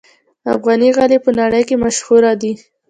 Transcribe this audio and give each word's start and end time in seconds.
افغاني 0.53 0.89
غالۍ 0.97 1.17
په 1.25 1.31
نړۍ 1.39 1.61
کې 1.67 1.75
مشهوره 1.83 2.31
ده. 2.41 2.51